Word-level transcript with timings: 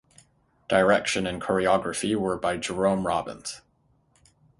Direction 0.67 1.27
and 1.27 1.39
choreography 1.39 2.15
were 2.15 2.35
by 2.35 2.57
Jerome 2.57 3.05
Robbins. 3.05 3.61